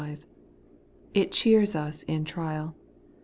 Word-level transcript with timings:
5. 0.01 0.25
It 1.13 1.31
cheers 1.31 1.75
us 1.75 2.01
in 2.01 2.25
trial. 2.25 2.75